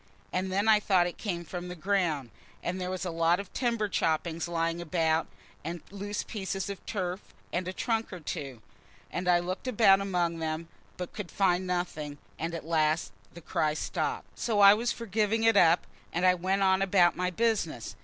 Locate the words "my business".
17.15-17.95